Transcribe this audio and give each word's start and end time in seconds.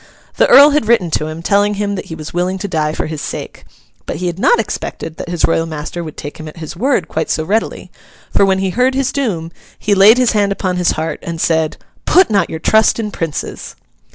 The 0.37 0.47
Earl 0.47 0.71
had 0.71 0.87
written 0.87 1.11
to 1.11 1.27
him, 1.27 1.43
telling 1.43 1.75
him 1.75 1.93
that 1.93 2.05
he 2.07 2.15
was 2.15 2.33
willing 2.33 2.57
to 2.57 2.67
die 2.67 2.91
for 2.91 3.05
his 3.05 3.21
sake. 3.21 3.65
But 4.07 4.15
he 4.15 4.25
had 4.25 4.39
not 4.39 4.57
expected 4.59 5.17
that 5.17 5.29
his 5.29 5.45
royal 5.45 5.67
master 5.67 6.03
would 6.03 6.17
take 6.17 6.39
him 6.39 6.47
at 6.47 6.57
his 6.57 6.75
word 6.75 7.07
quite 7.07 7.29
so 7.29 7.43
readily; 7.45 7.91
for, 8.33 8.43
when 8.43 8.57
he 8.57 8.71
heard 8.71 8.95
his 8.95 9.11
doom, 9.11 9.51
he 9.77 9.93
laid 9.93 10.17
his 10.17 10.31
hand 10.31 10.51
upon 10.51 10.77
his 10.77 10.93
heart, 10.93 11.19
and 11.21 11.39
said, 11.39 11.77
'Put 12.05 12.31
not 12.31 12.49
your 12.49 12.57
trust 12.57 12.99
in 12.99 13.11
Princes! 13.11 13.75